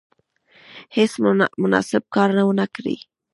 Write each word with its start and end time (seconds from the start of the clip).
هیڅ 0.95 1.11
نامناسب 1.23 2.03
کار 2.15 2.29
ونه 2.47 2.65
کړي. 2.75 2.95